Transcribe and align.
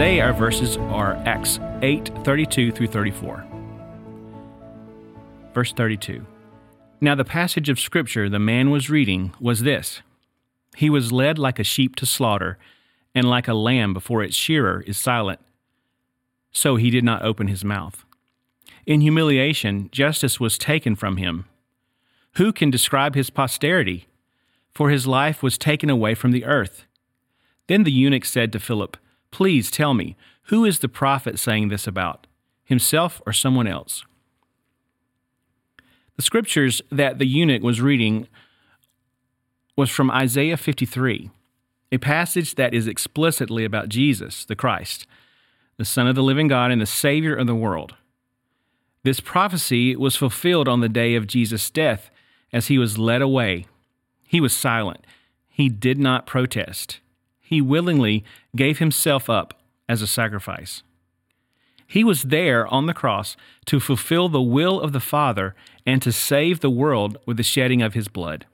Today 0.00 0.22
our 0.22 0.32
verses 0.32 0.78
are 0.78 1.12
Acts 1.26 1.60
8 1.82 2.10
32 2.24 2.72
through 2.72 2.86
34. 2.86 3.44
Verse 5.52 5.74
32. 5.74 6.24
Now 7.02 7.14
the 7.14 7.22
passage 7.22 7.68
of 7.68 7.78
Scripture 7.78 8.30
the 8.30 8.38
man 8.38 8.70
was 8.70 8.88
reading 8.88 9.34
was 9.38 9.60
this 9.60 10.00
He 10.74 10.88
was 10.88 11.12
led 11.12 11.38
like 11.38 11.58
a 11.58 11.64
sheep 11.64 11.96
to 11.96 12.06
slaughter, 12.06 12.56
and 13.14 13.28
like 13.28 13.46
a 13.46 13.52
lamb 13.52 13.92
before 13.92 14.22
its 14.22 14.34
shearer 14.34 14.82
is 14.86 14.96
silent. 14.96 15.38
So 16.50 16.76
he 16.76 16.88
did 16.88 17.04
not 17.04 17.22
open 17.22 17.48
his 17.48 17.62
mouth. 17.62 18.06
In 18.86 19.02
humiliation, 19.02 19.90
justice 19.92 20.40
was 20.40 20.56
taken 20.56 20.96
from 20.96 21.18
him. 21.18 21.44
Who 22.36 22.54
can 22.54 22.70
describe 22.70 23.14
his 23.14 23.28
posterity? 23.28 24.06
For 24.72 24.88
his 24.88 25.06
life 25.06 25.42
was 25.42 25.58
taken 25.58 25.90
away 25.90 26.14
from 26.14 26.30
the 26.30 26.46
earth. 26.46 26.86
Then 27.66 27.82
the 27.82 27.92
eunuch 27.92 28.24
said 28.24 28.50
to 28.52 28.58
Philip, 28.58 28.96
Please 29.30 29.70
tell 29.70 29.94
me, 29.94 30.16
who 30.44 30.64
is 30.64 30.80
the 30.80 30.88
prophet 30.88 31.38
saying 31.38 31.68
this 31.68 31.86
about, 31.86 32.26
himself 32.64 33.22
or 33.26 33.32
someone 33.32 33.66
else? 33.66 34.04
The 36.16 36.22
scriptures 36.22 36.82
that 36.90 37.18
the 37.18 37.26
eunuch 37.26 37.62
was 37.62 37.80
reading 37.80 38.28
was 39.76 39.90
from 39.90 40.10
Isaiah 40.10 40.56
53, 40.56 41.30
a 41.92 41.98
passage 41.98 42.56
that 42.56 42.74
is 42.74 42.86
explicitly 42.86 43.64
about 43.64 43.88
Jesus, 43.88 44.44
the 44.44 44.56
Christ, 44.56 45.06
the 45.78 45.84
Son 45.84 46.06
of 46.06 46.14
the 46.14 46.22
living 46.22 46.48
God 46.48 46.70
and 46.70 46.80
the 46.80 46.86
Savior 46.86 47.34
of 47.34 47.46
the 47.46 47.54
world. 47.54 47.94
This 49.02 49.20
prophecy 49.20 49.96
was 49.96 50.16
fulfilled 50.16 50.68
on 50.68 50.80
the 50.80 50.88
day 50.88 51.14
of 51.14 51.26
Jesus' 51.26 51.70
death 51.70 52.10
as 52.52 52.66
he 52.66 52.76
was 52.76 52.98
led 52.98 53.22
away. 53.22 53.66
He 54.26 54.40
was 54.40 54.52
silent. 54.52 55.06
He 55.48 55.68
did 55.68 55.98
not 55.98 56.26
protest 56.26 57.00
he 57.50 57.60
willingly 57.60 58.24
gave 58.54 58.78
himself 58.78 59.28
up 59.28 59.54
as 59.88 60.00
a 60.00 60.06
sacrifice. 60.06 60.84
He 61.84 62.04
was 62.04 62.22
there 62.22 62.64
on 62.68 62.86
the 62.86 62.94
cross 62.94 63.36
to 63.64 63.80
fulfill 63.80 64.28
the 64.28 64.40
will 64.40 64.80
of 64.80 64.92
the 64.92 65.00
Father 65.00 65.56
and 65.84 66.00
to 66.00 66.12
save 66.12 66.60
the 66.60 66.70
world 66.70 67.18
with 67.26 67.38
the 67.38 67.42
shedding 67.42 67.82
of 67.82 67.94
his 67.94 68.06
blood. 68.06 68.46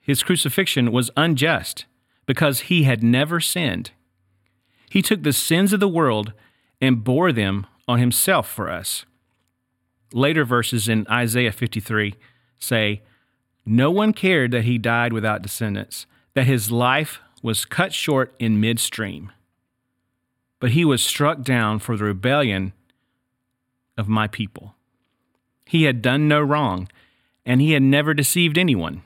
His 0.00 0.22
crucifixion 0.22 0.90
was 0.90 1.10
unjust 1.18 1.84
because 2.24 2.60
he 2.60 2.84
had 2.84 3.02
never 3.02 3.40
sinned. 3.40 3.90
He 4.88 5.02
took 5.02 5.22
the 5.22 5.34
sins 5.34 5.74
of 5.74 5.80
the 5.80 5.86
world 5.86 6.32
and 6.80 7.04
bore 7.04 7.32
them 7.32 7.66
on 7.86 7.98
himself 7.98 8.48
for 8.48 8.70
us. 8.70 9.04
Later 10.14 10.46
verses 10.46 10.88
in 10.88 11.06
Isaiah 11.10 11.52
53 11.52 12.14
say, 12.58 13.02
No 13.66 13.90
one 13.90 14.14
cared 14.14 14.50
that 14.52 14.64
he 14.64 14.78
died 14.78 15.12
without 15.12 15.42
descendants, 15.42 16.06
that 16.32 16.46
his 16.46 16.70
life 16.70 17.20
was 17.42 17.64
cut 17.64 17.92
short 17.92 18.34
in 18.38 18.60
midstream, 18.60 19.32
but 20.58 20.72
he 20.72 20.84
was 20.84 21.02
struck 21.02 21.42
down 21.42 21.78
for 21.78 21.96
the 21.96 22.04
rebellion 22.04 22.72
of 23.96 24.08
my 24.08 24.26
people. 24.26 24.74
He 25.66 25.84
had 25.84 26.02
done 26.02 26.28
no 26.28 26.40
wrong, 26.40 26.88
and 27.46 27.60
he 27.60 27.72
had 27.72 27.82
never 27.82 28.12
deceived 28.12 28.58
anyone, 28.58 29.02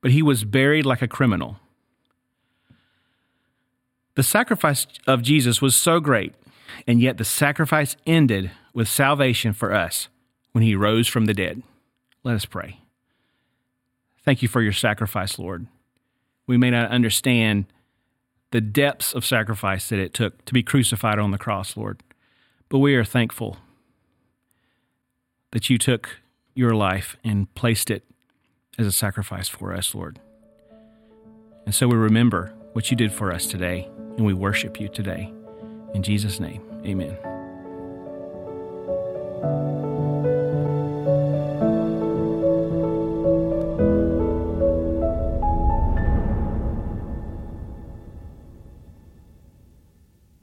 but 0.00 0.10
he 0.10 0.22
was 0.22 0.44
buried 0.44 0.86
like 0.86 1.02
a 1.02 1.08
criminal. 1.08 1.58
The 4.14 4.22
sacrifice 4.22 4.86
of 5.06 5.22
Jesus 5.22 5.62
was 5.62 5.76
so 5.76 6.00
great, 6.00 6.34
and 6.86 7.00
yet 7.00 7.16
the 7.16 7.24
sacrifice 7.24 7.96
ended 8.06 8.50
with 8.74 8.88
salvation 8.88 9.52
for 9.52 9.72
us 9.72 10.08
when 10.52 10.64
he 10.64 10.74
rose 10.74 11.06
from 11.06 11.26
the 11.26 11.34
dead. 11.34 11.62
Let 12.24 12.34
us 12.34 12.44
pray. 12.44 12.80
Thank 14.24 14.42
you 14.42 14.48
for 14.48 14.62
your 14.62 14.72
sacrifice, 14.72 15.38
Lord 15.38 15.66
we 16.50 16.56
may 16.56 16.68
not 16.68 16.90
understand 16.90 17.64
the 18.50 18.60
depths 18.60 19.12
of 19.12 19.24
sacrifice 19.24 19.88
that 19.88 20.00
it 20.00 20.12
took 20.12 20.44
to 20.46 20.52
be 20.52 20.64
crucified 20.64 21.16
on 21.16 21.30
the 21.30 21.38
cross, 21.38 21.76
Lord. 21.76 22.02
But 22.68 22.80
we 22.80 22.96
are 22.96 23.04
thankful 23.04 23.58
that 25.52 25.70
you 25.70 25.78
took 25.78 26.18
your 26.56 26.74
life 26.74 27.16
and 27.22 27.54
placed 27.54 27.88
it 27.88 28.02
as 28.76 28.86
a 28.88 28.90
sacrifice 28.90 29.48
for 29.48 29.72
us, 29.72 29.94
Lord. 29.94 30.18
And 31.66 31.72
so 31.72 31.86
we 31.86 31.94
remember 31.94 32.52
what 32.72 32.90
you 32.90 32.96
did 32.96 33.12
for 33.12 33.32
us 33.32 33.46
today, 33.46 33.88
and 34.16 34.26
we 34.26 34.34
worship 34.34 34.80
you 34.80 34.88
today. 34.88 35.32
In 35.94 36.02
Jesus' 36.02 36.40
name, 36.40 36.62
amen. 36.84 37.16